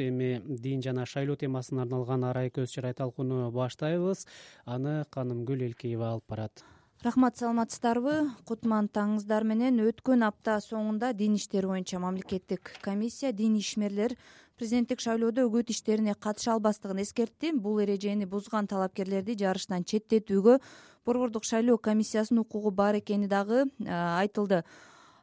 [0.00, 4.26] эми дин жана шайлоо темасына арналган арай көз чарай талкууну баштайбыз.
[4.66, 6.64] Аны канымгүл элкеева алып барат.
[7.04, 8.30] Рахмат саламатсыздарбы?
[8.48, 14.14] Кутман таңыңыздар менен өткөн апта соңунда дин иштери боюнча мамлекеттик комиссия диний ишмерлер
[14.56, 17.52] президенттик шайлоодо үгүт иштерине катыша албастыгын эскертти.
[17.52, 20.60] Бул эрежени бузган талапкерлерди жарыштан четтетүүгө
[21.04, 24.62] борбордук шайлоо комиссиясынын укугу бар экени дагы айтылды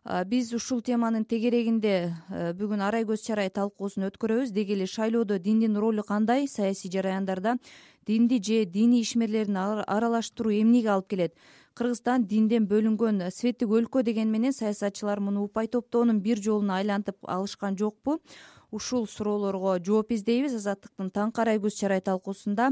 [0.04, 2.14] биз ушул теманын тегерегинде
[2.58, 6.48] бүгүн арай көз чарай талкуусун өткөрөбүз деги эле шайлоодо диндин ролу кандай?
[6.48, 7.58] Саясий жараяндарда
[8.08, 11.36] динди же диний ишмерлерин аралаштыруу эмнеге алып келет?
[11.78, 17.78] Кыргызстан динден бөлүнгөн светтик өлкө дегени менен саясатчылар муну упай топтоонун бир жолуна айлантып алышкан
[17.78, 18.20] жокпу.
[18.72, 20.56] Ушул суроолорго жооп издейбиз.
[20.56, 22.72] Азаттыктын таңкы арай көз чарай талкуусунда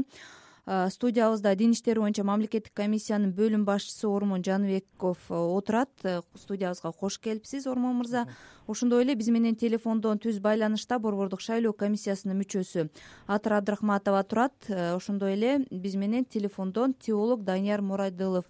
[0.66, 5.90] студиябызда дин иштери боюнча мамлекеттик комиссиянын бөлүм башчысы ормон жаныбеков э, отурат.
[6.04, 8.26] Э, студиябызга кош келипсиз ормон мырза.
[8.68, 12.88] Ошондой эле биз менен телефондон түз байланышта борбордук шайлоо комиссиясынын мүчөсү
[13.26, 18.44] атыр абдрахматова турат э, ошондой эле биз менен телефондон теолог данияр мурайдылов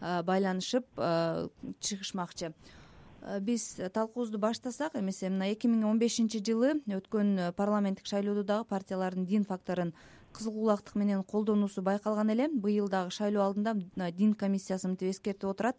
[0.00, 0.84] байланышып
[1.78, 2.52] чыгышмакчы.
[3.40, 9.24] Биз талкуубузду баштасак эмесе мына эки миң он бешинчи жылы өткөн парламенттик шайлоодо дагы партиялардын
[9.24, 9.92] дин факторун
[10.32, 13.76] кызыл кулактык менен колдонуусу байкалган эле быйыл дагы шайлоо алдында
[14.16, 15.76] дин комиссиясы мынтип эскертип отурат.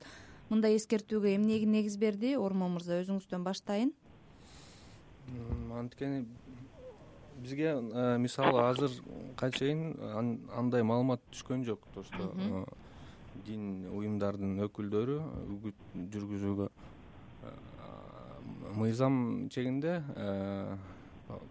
[0.50, 2.36] Мындай эскертүүгө эмне негиз берди?
[2.38, 3.94] Ормон мырза өзүңүздөн баштайын.
[5.74, 6.26] Анткени
[7.42, 7.74] бизге
[8.20, 9.96] мисалы азыркка чейин
[10.54, 11.80] андай маалымат түшкөн жок.
[11.96, 12.68] То что
[13.46, 15.16] дин уюмдардын өкүлдөрү
[15.56, 15.76] үгүт
[16.14, 16.68] жүргүзүүгө
[18.78, 20.02] мыйзам чегинде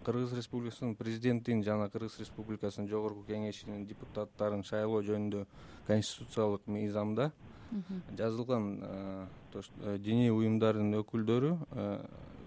[0.03, 5.45] кыргыз республикасынын президентин жана кыргыз республикасынын жогорку кеңешинин депутаттарын шайлоо жөнүндө
[5.87, 7.31] конституциялык мыйзамда
[8.17, 11.85] жазылган э, диний уюмдардын өкүлдөрү э,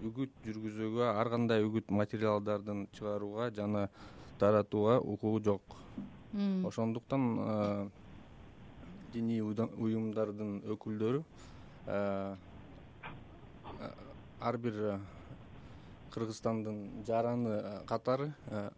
[0.07, 3.87] үгүт жүргүзүүгө ар кандай үгүт материалдардын чыгарууга жана
[4.39, 5.61] таратууга укугу жок.
[6.67, 7.89] Ошондуктан э,
[9.13, 11.23] диний уюмдардын өкүлдөрү
[14.39, 14.99] ар бир
[16.17, 18.69] кыргызстандын жараны э, катары э,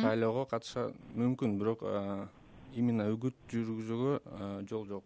[0.00, 2.26] шайлоого катыша мүмкүн бирок э,
[2.74, 4.14] именно үгүт жүргүзүүгө
[4.70, 5.04] жол жок.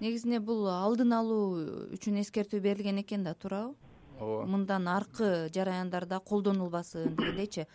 [0.00, 1.44] Негизинде бул алдын алуу
[1.94, 3.76] үчүн эскертүү берилген экен да туурабы?
[4.18, 4.46] Ооба.
[4.50, 7.68] Мындан аркы жараяндарда колдонулбасын дегендейчи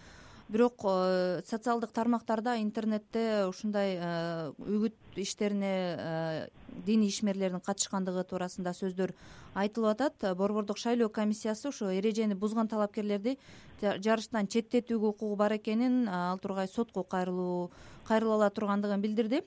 [0.49, 6.47] бирок э, социалдык тармактарда интернетте ушундай э, үгүт иштерине э,
[6.85, 9.13] диний ишмерлердин катышкандыгы туурасында сөздөр
[9.55, 10.35] айтылып атат.
[10.37, 13.37] Борбордук шайлоо комиссиясы ушул эрежени бузган талапкерлерди
[13.81, 17.71] жарыштан четтетүүгө укугу бар экенин ал тургай сотко кайрылуу
[18.07, 19.43] кайрыла ала тургандыгын билдирди.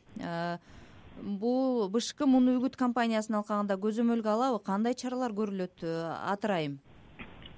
[1.17, 5.85] Бул бшк муну үгүт компаниясынын алкагында көзөмөлгө алабы кандай чаралар көрүлөт
[6.29, 6.75] атыр айым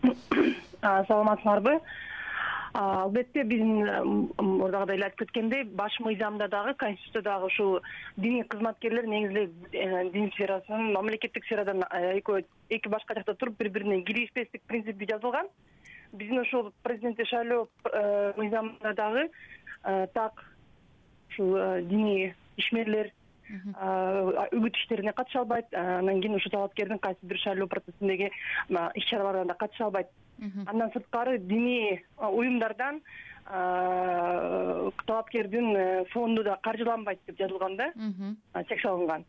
[0.82, 1.81] саламатсыңарбы
[2.78, 7.81] албетте биздин мурдагыдай эле айтып кеткендей баш мыйзамда дагы конституцияда дагы ушул
[8.16, 13.59] диний кызматкерлер негизи эле э, дин сферасынын мамлекеттик сферадан э, экөө эки башка жакта туруп
[13.59, 15.49] бири бирине киришпестик принципи жазылган.
[16.12, 19.28] Биздин ушул президенттик шайлоо э, мыйзамында дагы
[20.15, 20.45] так
[21.31, 23.10] ушул диний ишмерлер
[23.48, 25.72] үгүт иштерине катыша албайт.
[25.72, 28.31] Анан кийин ушул талапкердин кайсы бир шайлоо процессиндеги
[28.94, 30.09] иш чараларына да катыша албайт.
[30.66, 33.03] Андан сырткары диний уюмдардан
[35.06, 37.92] талапкердин э, фонду да каржыланбайт деп жазылган да.
[38.69, 39.25] Чек салынган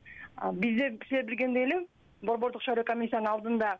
[0.53, 1.87] бизде силер билгендей эле
[2.21, 3.77] борбордук шайлоо комиссиянын алдында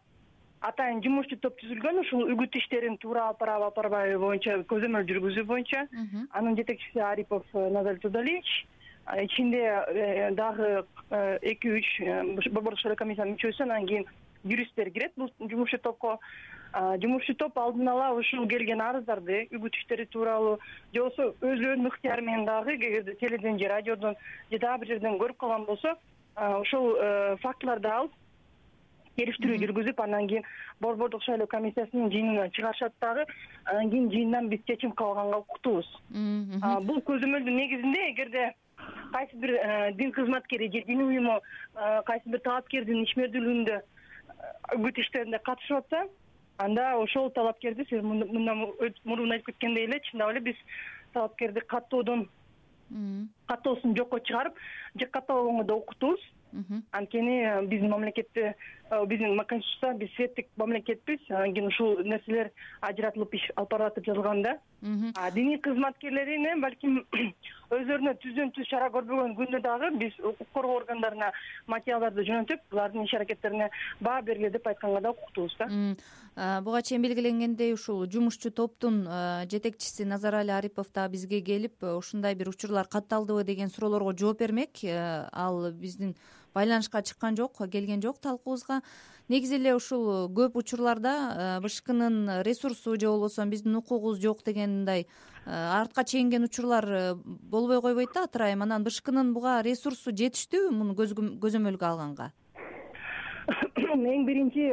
[0.62, 5.44] атайын жумушчу топ түзүлгөн ушул үгүт иштерин туура алып барабы алып барбайбы боюнча көзөмөл жүргүзүү
[5.44, 5.88] боюнча.
[6.32, 8.68] Анын жетекчиси арипов э, назар тудалиевич
[9.18, 10.86] ичинде э, дагы
[11.42, 11.88] эки үч
[12.52, 14.06] борбордук шайлоо комиссиянын мүчөсү анан кийин
[14.44, 15.14] юристтер кирет.
[15.18, 16.20] Бул жумушчу топко
[16.74, 20.60] жумушчу топ алдын ала ушул келген арыздарды үгүт иштери тууралуу
[20.94, 24.16] же болбосо өзүнүн ыктыяры менен дагы эгерде теледен же радиодон
[24.52, 25.96] же дагы бир жерден көрүп калган болсо
[26.36, 28.14] ошол э, фактыларды алып
[29.18, 30.46] териштирүү жүргүзүп андан кийин
[30.80, 33.26] борбордук шайлоо комиссиясынын жыйынына чыгарышат дагы
[33.66, 35.90] анан кийин жыйындан биз чечим кабыл алганга укуктуубуз
[36.86, 38.54] бул көзөмөлдүн негизинде эгерде
[39.14, 41.42] кайсы бир э, дин кызматкери же диний уюму
[41.76, 43.82] э, кайсы бир талапкердин ишмердүүлүгүндө
[44.78, 46.08] үгүт иштерине катышып атса
[46.58, 48.66] анда ошол талапкерди сиз мындан
[49.04, 50.66] мурун айтып кеткендей эле чындап эле биз
[51.14, 52.28] талапкерди каттоодон
[53.48, 54.56] каттоосун жокко чыгарып
[54.96, 56.20] же каттабагонго да укуктуубуз
[56.92, 58.56] анткени э, биздин мамлекетте Э,
[59.08, 61.20] биздин конституцияда биз светтик мамлекетпиз.
[61.30, 62.52] Анан кийин ушул нерселер
[62.82, 64.58] ажыратылып иш алып барылат деп жазылган да.
[65.34, 67.04] Диний кызматкерлерине балким
[67.76, 71.32] өздөрүнө түздөн түз чара көрбөгөн күндө дагы биз укук коргоо органдарына
[71.68, 73.70] материалдарды жөнөтүп булардын иш аракеттерине
[74.02, 75.68] баа бергиле деп айтканга да укуктуубуз да.
[76.64, 79.04] Буга чейин белгиленгендей ушул жумушчу топтун
[79.52, 84.82] жетекчиси назарали арипов дагы бизге келип ушундай бир учурлар катталдыбы деген суроолорго жооп бермек.
[84.84, 86.16] Ал биздин
[86.54, 88.82] байланышка чыккан жок келген жок талкуубузга.
[89.30, 95.08] Негизи эле ушул көп учурларда э, бшкнын ресурсу же болбосо биздин укугубуз жок дегендей мындай
[95.46, 100.74] э, артка чегинген учурлар э, болбой койбойт да атыр айым анан бшкнын буга ресурсу жетиштүүбү
[100.74, 102.32] муну көзөмөлгө алганга?
[103.78, 104.66] Эң биринчи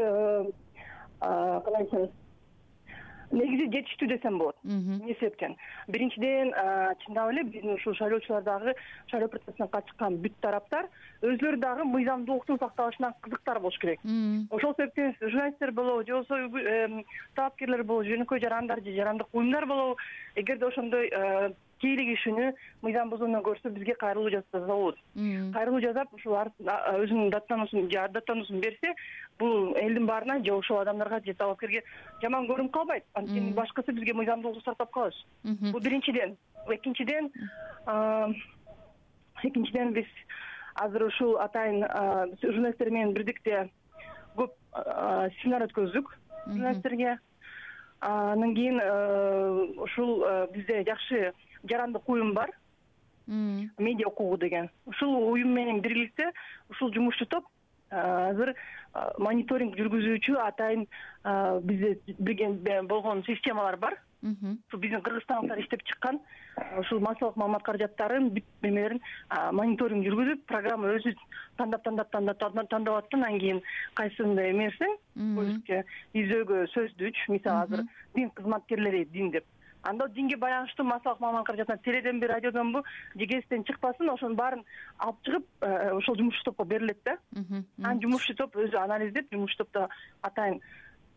[1.20, 2.08] кандай десем
[3.32, 4.56] негизи жетиштүү десем болот.
[4.64, 5.56] Эмне себептен?
[5.88, 6.52] Биринчиден
[7.04, 8.74] чындап эле биздин ушул шайлоочулар дагы
[9.10, 10.88] шайлоо процессине катышкан бүт тараптар
[11.22, 14.00] өзүлөрү дагы мыйзамдуулуктун сакталышына кызыктар болуш керек.
[14.50, 19.96] Ошол себептен журналисттер болобу же болбосо талапкерлер болобу жөнөкөй жарандар же жарандык уюмдар болобу
[20.36, 21.10] эгерде ошондой
[21.80, 22.52] кийлик ишүүнү
[22.82, 24.96] мыйзам бузууну көрсө бизге кайрылуу жазса болот.
[25.14, 28.94] Кайрылуу жасап ушул өзүнүн даттануусун же даттануусун берсе
[29.38, 31.82] бул элдин баарына же ошол адамдарга же талапкерге
[32.22, 33.04] жаман көрүнүп калбайт.
[33.14, 36.36] Анткени башкысы бизге мыйзамдуулукту сактап калабыз бул биринчиден.
[36.66, 37.30] Экинчиден
[39.44, 40.06] экинчиден биз
[40.74, 41.84] азыр ушул атайын
[42.42, 43.68] журналисттер менен бирдикте
[44.36, 44.52] көп
[45.40, 46.10] семинар өткөздүк
[46.46, 47.18] журналисттерге
[48.00, 48.80] анан кийин
[49.84, 51.32] ушул бизде жакшы
[51.68, 52.50] жарандык уюм бар.
[53.26, 54.70] Медиа укугу деген.
[54.86, 56.32] Ушул уюм менен бириликте
[56.70, 57.46] ушул жумушчу топ
[57.90, 58.54] азыр
[59.18, 60.86] мониторинг жүргүзүүчү атайын
[61.62, 63.98] бизде болгон системалар бар.
[64.22, 66.20] Ушул биздин кыргызстандыктар иштеп чыккан
[66.80, 69.00] ушул массалык маалымат каражаттарын бүт эмелерин
[69.52, 71.12] мониторинг жүргүзүп программа өзү
[71.58, 73.60] тандап тандап тандап тандап атат да анан кийин
[73.94, 74.96] кайсысында эмерсең
[75.36, 75.84] поиске
[76.14, 77.84] издөөгө сөздүч мисалы азыр
[78.14, 79.44] дин кызматкерлери дин деп
[79.86, 82.82] анда динге байланыштуу массалык маалымат каражатына теледенби радиодонбу
[83.14, 84.64] же гезиттен чыкпасын ошонун баарын
[84.98, 87.18] алып чыгып э, ошол жумушчу топко берилет да.
[87.78, 89.88] Анан жумушчу топ өзү анализдеп жумушчу топто
[90.22, 90.60] атайын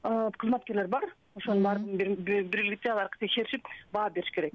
[0.03, 1.05] э, кызматкерлер бар.
[1.35, 4.53] Ошонун баарын бириликте алар текшеришип баа бериш керек.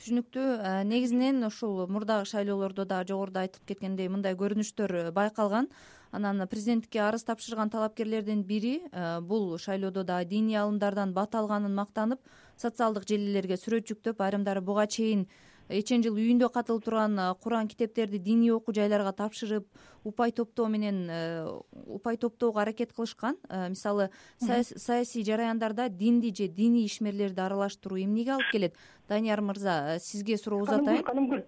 [0.00, 5.68] Түшүнүктүү э, негизинен ушул мурдагы шайлоолордо дагы жогоруда айтылып кеткендей мындай көрүнүштөр байкалган.
[6.14, 8.80] Анан президенттикке арыз тапшырган талапкерлердин бири
[9.20, 12.20] бул шайлоодо дагы диний алымдардан бат алганын мактанып
[12.56, 15.26] социалдык желилерге сүрөт жүктөп айрымдары буга чейин
[15.68, 19.66] эчен жыл үйүндө катылып турган куран китептерди диний окуу жайларга тапшырып
[20.04, 21.46] упай топтоо менен э,
[21.86, 28.50] упай топтоого аракет кылышкан э, мисалы саясий жараяндарда динди же диний ишмерлерди аралаштыруу эмнеге алып
[28.52, 28.74] келет?
[29.08, 31.02] Данияр мырза э, сизге суроо узатайын.
[31.02, 31.44] канымгүл.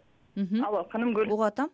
[0.65, 1.27] Алло канымгүл.
[1.27, 1.71] Угуп атам.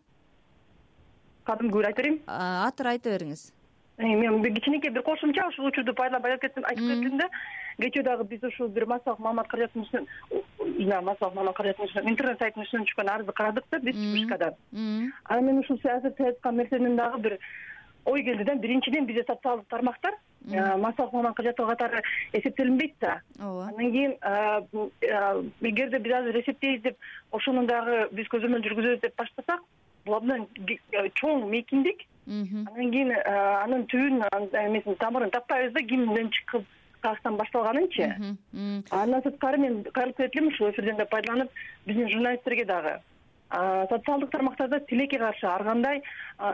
[1.45, 3.51] Кадымкүл айта берейинби атыр айта бериңиз.
[3.97, 7.29] Мен кичинекей бир кошумча ушул учурду пайдаланып айтып кетим да
[7.81, 12.87] кечээ дагы биз ушул бир массалык маалымат каражатынын үстүнөн массалык маалымат үстүнөн интернет сайттын үстүнөн
[12.87, 14.53] түшкөн арызды карадык да биз бшкадан
[15.25, 17.39] анан мен ушул азыр сиз айткан нерсенен дагы бир
[18.05, 20.13] ой келди да биринчиден бизде социалдык тармактар.
[20.45, 22.01] Массалык маалымат каражаты катары
[22.33, 23.21] эсептелинбейт да.
[23.39, 23.67] Ооба.
[23.67, 24.11] Андан кийин
[25.61, 26.97] эгерде биз азыр эсептейбиз деп
[27.31, 29.63] ошону дагы биз көзөмөл жүргүзөбүз деп баштасак
[30.05, 30.47] бул абдан
[31.15, 34.23] чоң мейкиндик анан кийин анын түбүн
[34.65, 36.65] эмесин тамырын таппайбыз да кимден чыккып
[37.03, 38.09] каяктан башталганынчы.
[38.89, 41.51] Андан сырткары мен кайрылып кетет элем ушул эфирден да пайдаланып
[41.85, 42.99] биздин журналисттерге дагы.
[43.89, 46.01] Социалдык тармактарда тилекке каршы ар кандай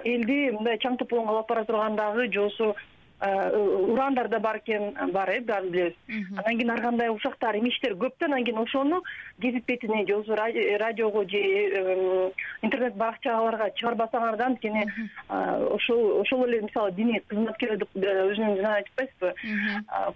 [0.04, 2.75] элди мындай чаң тополоңго алып бара турган дагы же болбосо
[3.21, 5.94] Э, ураандар да бар экен бар э баарын билебиз.
[6.38, 9.03] Анан кийин ар кандай ушактар имиштер көп да анан кийин ошону
[9.39, 10.36] гезит бетине же болбосо
[10.79, 14.88] радиого же э, интернет баракчаларга чыгарбасаңар да анткени
[15.27, 19.34] ошол ошол эле мисалы диний кызматкерлерди э, өзүнүн жана айтпайсызбы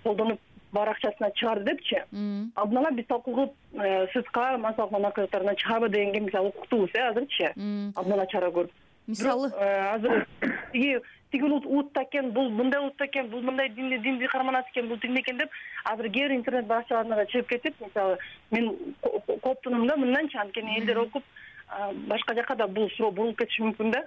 [0.03, 0.39] колдонуп
[0.71, 1.99] баракчасына чыгарды депчи?
[2.55, 7.51] Алдын ала биз талкуу кылып сска массалык маалымат каражаттарына чыгарбы дегенге мисалы укуктуубуз э азырчы?
[7.95, 8.71] Алдын ала чара көрүп.
[9.07, 9.51] Мисалы?
[9.59, 10.25] Азыр
[10.71, 11.01] тиги
[11.33, 15.37] тиги улутта экен бул мындай улутта экен бул мындай динди карманат экен бул тигиндей экен
[15.41, 15.49] деп
[15.83, 18.17] азыр кээ бир интернет баракчаларына чыгып кетип мисалы
[18.51, 18.69] мен
[19.41, 21.23] кооптунум да мынданчы анткени элдер окуп
[22.07, 24.03] башка жака да бул суроо бурулуп кетиши мүмкүн да.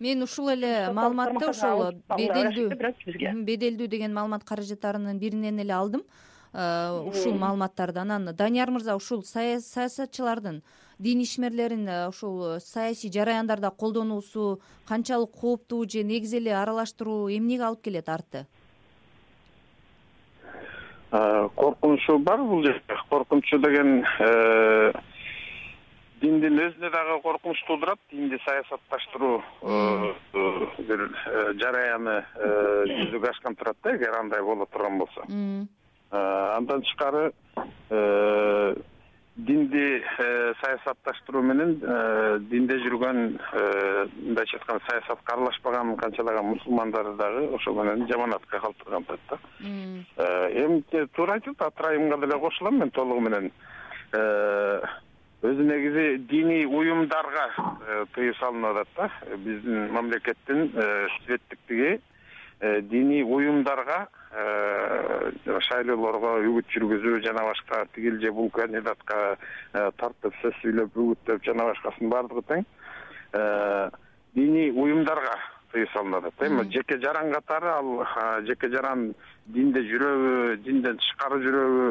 [0.00, 6.06] Мен ушул эле маалыматты ошол беделдүү беделдүү деген маалымат каражаттарынын биринен эле алдым.
[6.54, 10.62] Ушул маалыматтарды анан данияр мырза ушул саясатчылардын
[10.98, 17.82] дин ишмерлерин э, ушул саясий жараяндарда колдонуусу канчалык кооптуу же негизи эле аралаштыруу эмнеге алып
[17.82, 18.46] келет арты?
[21.10, 22.96] Коркунучу бар бул жерде.
[23.08, 24.92] Коркунучу деген э,
[26.24, 29.42] диндин өзүнө дагы коркунуч туудурат динди саясатташтыруу
[30.88, 31.04] бир
[31.60, 32.16] жараяны
[32.90, 35.26] жүзөгө ашкан турат да эгер андай боло турган болсо.
[36.10, 37.32] Андан тышкары
[39.36, 47.48] динди э, саясатташтыруу менен э, динде жүргөн э, мындайча айтканда саясатка аралашпаган канчалаган мусулмандарды дагы
[47.56, 49.38] ошол менен жаманатка калтырган атат да.
[50.54, 50.82] Эми
[51.16, 53.50] туура айтып атат атырайымга деле кошулам мен толугу менен.
[55.44, 57.50] Өзү негизи диний уюмдарга
[58.14, 59.36] тыюу салынып атат да.
[59.36, 60.70] Биздин мамлекеттин
[61.24, 61.98] светтиктиги
[62.90, 69.36] диний уюмдарга жана шайлоолорго үгүт жүргүзүү жана башка тигил же бул кандидатка
[69.72, 72.64] э, тартып сөз сүйлөп үгүттөп жана башкасынын баардыгы тең.
[73.32, 73.90] Э,
[74.34, 75.36] диний уюмдарга
[75.72, 78.06] тыюу салынып атат эми жеке жаран катары ал
[78.46, 79.12] жеке жаран
[79.46, 81.86] динде жүрөбү динден тышкары жүрөбү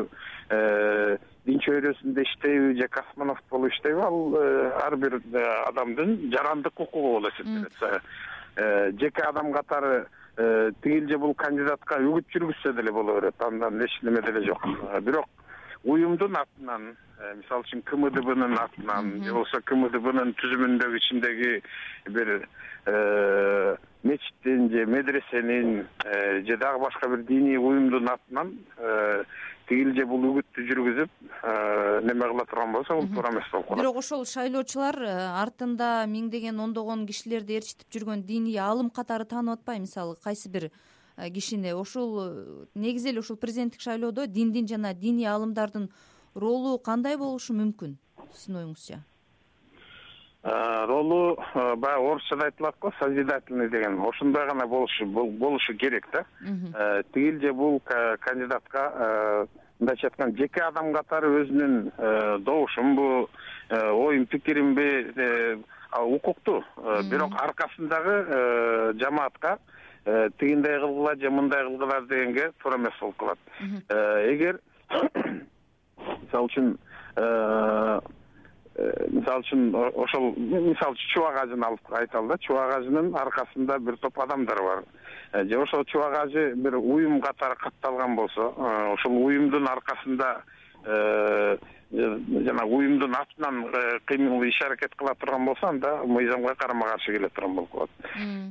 [0.58, 4.20] э, дин чөйрөсүндө иштейби же космонавт болуп иштейби ал
[4.84, 5.20] ар бир
[5.70, 12.74] адамдын жарандык укугу болуп эсептелет жеке адам катары Э, тигил же бул кандидатка үгүт жүргүзсө
[12.74, 13.42] деле боло берет.
[13.42, 14.66] Андан эч неме деле жок.
[14.92, 15.28] Э, бирок
[15.84, 21.54] уюмдун атынан э, мисалы үчүн кмдбнын атынан же болбосо кмдбнын түзүмүндөгү ичиндеги
[22.18, 22.36] бир
[24.04, 25.88] мечиттин же медресенин
[26.48, 28.58] же дагы башка бир диний уюмдун атынан
[29.68, 31.54] тигил же бул үгүттү жүргүзүп э,
[32.08, 33.80] неме кыла турган болсо бул туура эмес болуп калат.
[33.80, 35.13] Бирок ошол шайлоочулар э,
[35.44, 39.88] артында миңдеген ондогон кишилерди ээрчитип жүргөн диний аалым катары таанып атпайбы?
[39.88, 40.72] Мисалы кайсы бир э,
[41.17, 41.74] кишини.
[41.74, 45.89] Ошол негизи эле ушул президенттик шайлоодо диндин жана диний аалымдардын
[46.36, 47.98] ролу кандай болушу мүмкүн
[48.34, 49.00] сиздин оюңузча?
[50.43, 54.00] Ролу баягы орусчада айтылат го созидательный деген.
[54.01, 56.25] Ошондой гана болушу болушу керек да.
[57.13, 57.82] Тигил же бул
[58.20, 59.48] кандидатка
[59.79, 63.29] мындайча айтканда жеке адам катары өзүнүн добушунбу
[63.70, 66.63] оюн пикиринби укуктуу
[67.10, 69.60] бирок аркасындагы жамаатка
[70.05, 73.39] тигиндей кылгыла же мындай кылгыла дегенге туура эмес болуп калат.
[73.89, 74.60] Эгер
[76.24, 76.77] мисалы үчүн
[78.74, 79.67] Э, мисалы үчүн
[80.01, 84.81] ошол мисалы үчүн чубак ажыны алып айталы да чубак ажынын аркасында бир топ адамдар бар.
[85.31, 90.31] Э, же ошол чубак ажы бир уюм катары катталган болсо э, ошол уюмдун аркасында
[91.93, 93.63] жанагы уюмдун атынан
[94.09, 97.89] кыймыл иш аракет кыла турган болсо анда мыйзамга карама каршы келе турган болуп калат.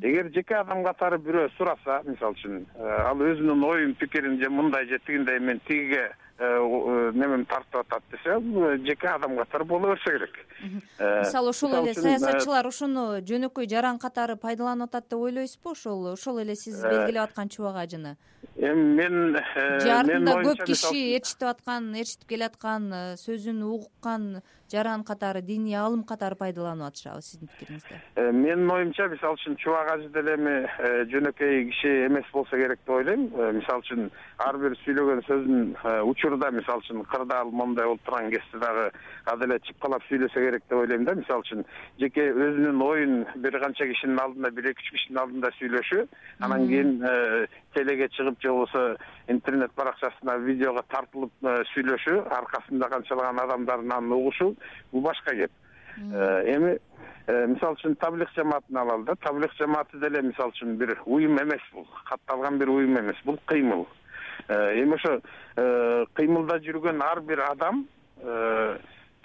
[0.03, 4.99] Эгер жеке адам катары бирөө сураса мисалы үчүн ал өзүнүн оюн пикирин же мындай же
[5.07, 10.13] тигиндей мен тигиге Э, э, немени тартып атат десе э, жеке адам катары боло берсе
[10.17, 10.39] керек.
[10.99, 15.73] Мисалы ошол эле саясатчылар ошону жөнөкөй жаран катары пайдаланып атат деп ойлойсузбу?
[15.77, 18.17] Ошол ошол эле сиз белгилеп аткан чубак ажыны
[18.57, 19.37] эми мен
[19.81, 26.37] же артында көп киши ээрчитип аткан ээрчитип келаткан сөзүн угуккан жаран катары диний аалым катары
[26.41, 27.99] пайдаланып атышабы сиздин пикириңизде?
[28.17, 32.81] Э, менин оюмча мисалы үчүн чубак ажы деле эми э, жөнөкөй киши эмес болсо керек
[32.81, 33.29] деп ойлойм.
[33.35, 34.11] Э, мисалы үчүн
[34.47, 35.63] ар бир сүйлөгөн сөзүн
[36.33, 38.91] учурда мисалы үчүн кырдаал моундай болуп турган кезде дагы
[39.27, 41.65] ал эле чыпкалап сүйлөсө керек деп ойлойм да мисалы үчүн.
[42.01, 46.07] Жеке өзүнүн оюн бир канча кишинин алдында бир эки үч кишинин алдында сүйлөшү
[46.41, 46.95] анан кийин
[47.75, 48.97] телеге чыгып же болбосо
[49.29, 51.33] интернет баракчасына видеого тартылып
[51.75, 54.55] сүйлөшү аркасында канчалаган адамдардын аны угушу
[54.93, 55.51] бул башка кеп
[55.97, 56.79] э, эми
[57.27, 61.63] э, мисалы үчүн таблих жамаатын алалы да таблих жамааты деле мисалы үчүн бир уюм эмес
[61.73, 61.87] бул.
[62.09, 63.87] Катталган бир уюм эмес бул кыймыл.
[63.87, 64.02] э,
[64.49, 65.21] эми ошо
[66.19, 67.87] кыймылда жүргөн ар бир адам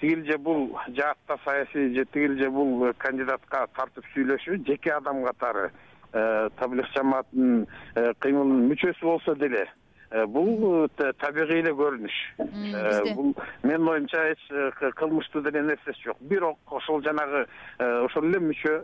[0.00, 5.70] тигил же бул жаатта саясий же тигил же бул кандидатка тартып сүйлөшү жеке адам катары
[6.12, 7.66] таблих жамаатынын
[8.20, 9.66] кыймылынын мүчөсү болсо деле
[10.10, 12.18] Э, бул э, табигый эле көрүнүш.
[12.40, 14.40] Э, бул менин оюмча эч
[14.96, 16.16] кылмыштуу деген нерсеси жок.
[16.20, 17.44] Бирок ошол жанагы
[17.78, 18.78] ошол эле мүчө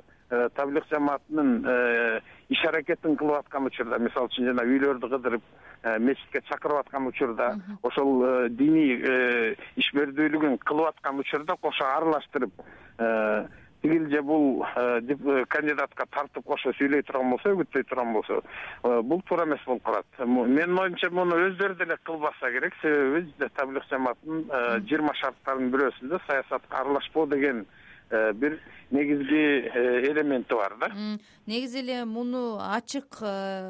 [0.57, 1.65] таблих жамаатынын
[2.51, 5.43] иш аракетин кылып аткан учурда мисалы үчүн жана үйлөрдү кыдырып
[6.01, 7.51] мечитке чакырып аткан учурда
[7.83, 8.97] ошол диний
[9.81, 12.65] ишмердүүлүгүн кылып аткан учурда кошо аралаштырып
[13.85, 19.03] тигил же бул э, э, кандидатка тартып кошо сүйлөй турган болсо үгүттөй турган болсо э,
[19.03, 20.07] бул туура эмес болуп калат.
[20.25, 27.27] Менин оюмча муну өздөрү деле кылбаса керек себеби таблих жамаатынын жыйырма шарттарынын бирөөсүндө саясатка аралашпоо
[27.27, 27.67] деген
[28.11, 29.71] бир негизги
[30.11, 31.19] элементи бар да.
[31.47, 33.23] Негизи эле муну ачык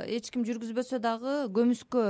[0.07, 2.03] эч ким жүргүзбөсө дагы көмүскө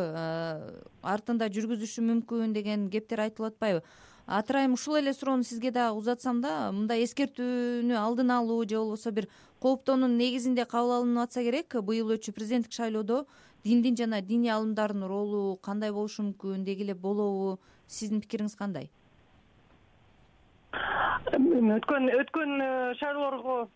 [1.02, 3.85] артында жүргүзүшү мүмкүн деген кептер айтылып атпайбы.
[4.26, 9.28] Атырайым ушул эле суроону сизге дагы узатсам да мындай эскертүүнү алдын алуу же болбосо бир
[9.61, 11.76] кооптоонун негизинде кабыл алынып атса керек.
[11.76, 13.26] Быйыл өтчү президенттик шайлоодо
[13.64, 17.61] диндин жана диний аалымдардын ролу кандай болушу мүмкүн деги эле болобу.
[17.87, 18.88] Сиздин пикириңиз кандай
[21.33, 23.69] өткөн өткөн э, шайлоолорго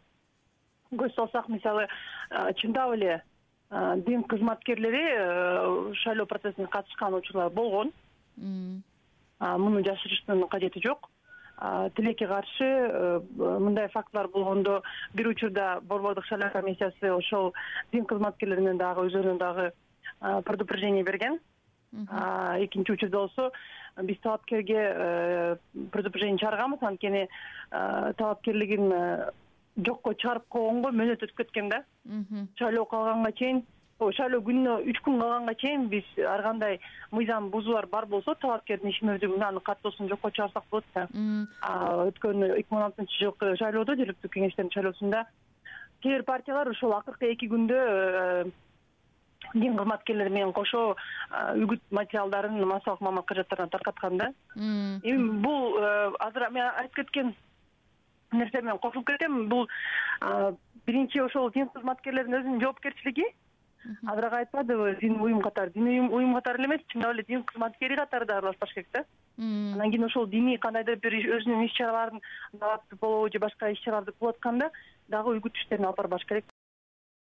[0.93, 3.23] көз салсак мисалы э, чындап эле
[4.07, 7.93] дин кызматкерлери шайлоо процессине катышкан учурлар болгон.
[8.39, 11.11] Муну жашырыштын кажети жок.
[11.95, 17.53] Тилекке каршы мындай фактылар болгондо бир учурда борбордук шайлоо комиссиясы ошол
[17.93, 19.73] дин кызматкерлерине дагы өздөрүнө дагы
[20.49, 21.39] предупреждение берген
[21.93, 23.53] экинчи учурда болсо
[24.03, 25.57] биз талапкерге э,
[25.93, 26.83] предупреждение чыгарганбыз.
[26.83, 27.29] Анткени
[27.71, 29.31] э, талапкерлигин э,
[29.77, 31.83] жокко чыгарып койгонго мөөнөт өтүп кеткен да.
[32.59, 33.65] Шайлоо калганга чейин
[33.99, 36.79] шайлоо күнүнө үч күн калганга чейин биз ар кандай
[37.11, 41.09] мыйзам бузуулар бар болсо талапкердин иш мүнөзүн аны каттоосун жокко чыгарсак болот да.
[42.07, 45.27] Өткөн эки миң он алтынчы жылкы шайлоодо жергиликтүү кеңештердин шайлоосунда.
[46.03, 48.53] Кээ бир партиялар ушул акыркы эки күндө
[49.55, 50.97] дин кызматкерлери менен кошо
[51.55, 54.33] үгүт материалдарын массалык маалымат каражаттарына таркаткан да.
[54.57, 55.77] Эми бул
[56.19, 57.35] азыр мен айтып кеткен
[58.33, 59.49] нерсе менен кошулуп кетем.
[59.49, 59.69] Бул
[60.87, 63.25] биринчи ошол дин кызматкерлеринин өзүнүн жоопкерчилиги.
[64.07, 65.71] Азыр ага айтпадыбы диний уюм катары.
[65.71, 69.05] Диний уюм катары эле эмес чындап эле дин кызматкери катары да аралашпаш керек да.
[69.39, 72.21] Анан кийин ошол диний кандайдыр бир өзүнүн иш чараларын
[73.01, 74.71] болобу же башка иш чараларды кылып атканда
[75.09, 76.45] дагы үгүт иштерин алып барбаш керек